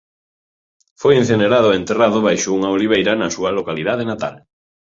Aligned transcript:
Foi 1.01 1.13
incinerado 1.21 1.67
e 1.71 1.77
enterrado 1.81 2.19
baixo 2.27 2.49
unha 2.57 2.73
oliveira 2.75 3.11
na 3.15 3.29
súa 3.35 3.51
localidade 3.57 4.03
natal. 4.11 4.35